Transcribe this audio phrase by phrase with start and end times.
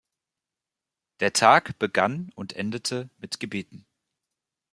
[1.19, 3.85] Der Tag begann und endete mit Gebeten.